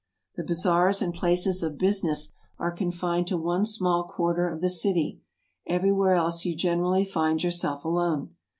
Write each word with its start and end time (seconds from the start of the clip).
The 0.35 0.43
bazaars 0.43 0.99
and 1.03 1.13
places 1.13 1.61
of 1.61 1.77
business 1.77 2.33
are 2.57 2.71
confined 2.71 3.27
to 3.27 3.37
one 3.37 3.67
small 3.67 4.03
quarter 4.05 4.49
of 4.49 4.59
the 4.59 4.67
city; 4.71 5.21
every 5.67 5.91
where 5.91 6.15
else 6.15 6.43
you 6.43 6.55
generally 6.55 7.05
find 7.05 7.43
yourself 7.43 7.85
alone. 7.85 8.33